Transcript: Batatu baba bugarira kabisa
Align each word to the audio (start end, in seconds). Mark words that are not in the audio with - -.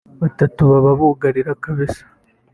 Batatu 0.21 0.61
baba 0.71 0.91
bugarira 0.99 1.51
kabisa 1.63 2.03